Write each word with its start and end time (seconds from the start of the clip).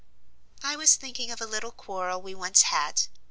"I 0.63 0.75
was 0.77 0.95
thinking 0.95 1.29
of 1.29 1.41
a 1.41 1.45
little 1.45 1.69
quarrel 1.69 2.23
we 2.23 2.33
once 2.33 2.63
had. 2.63 3.03